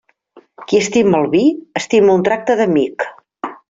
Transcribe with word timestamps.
Qui 0.71 0.79
estima 0.85 1.19
el 1.25 1.29
vi 1.35 1.43
estima 1.83 2.19
un 2.19 2.29
tracte 2.31 2.61
d'amic. 2.63 3.11